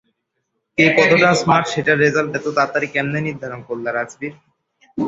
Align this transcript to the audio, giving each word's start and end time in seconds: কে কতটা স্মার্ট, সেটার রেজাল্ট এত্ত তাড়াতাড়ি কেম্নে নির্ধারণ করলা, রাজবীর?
কে 0.77 0.85
কতটা 0.97 1.29
স্মার্ট, 1.41 1.65
সেটার 1.73 2.01
রেজাল্ট 2.03 2.31
এত্ত 2.37 2.47
তাড়াতাড়ি 2.57 2.87
কেম্নে 2.93 3.19
নির্ধারণ 3.27 3.61
করলা, 3.69 3.89
রাজবীর? 3.91 4.33